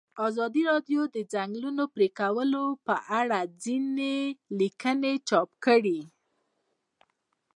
ازادي 0.27 0.61
راډیو 0.71 1.01
د 1.09 1.11
د 1.15 1.17
ځنګلونو 1.33 1.83
پرېکول 1.95 2.51
په 2.87 2.95
اړه 3.19 3.39
څېړنیزې 3.61 4.35
لیکنې 4.59 5.13
چاپ 5.29 5.49
کړي. 5.65 5.99